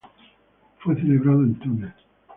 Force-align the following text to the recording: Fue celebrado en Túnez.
Fue 0.79 0.95
celebrado 0.99 1.43
en 1.43 1.53
Túnez. 1.59 1.93